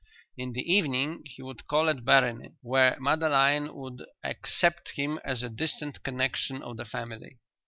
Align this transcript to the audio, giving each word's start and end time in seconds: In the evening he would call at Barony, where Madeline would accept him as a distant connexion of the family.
In 0.35 0.53
the 0.53 0.63
evening 0.63 1.21
he 1.27 1.43
would 1.43 1.67
call 1.67 1.87
at 1.87 2.03
Barony, 2.03 2.55
where 2.63 2.97
Madeline 2.99 3.71
would 3.75 4.03
accept 4.23 4.93
him 4.95 5.19
as 5.23 5.43
a 5.43 5.47
distant 5.49 6.01
connexion 6.01 6.63
of 6.63 6.77
the 6.77 6.85
family. 6.85 7.37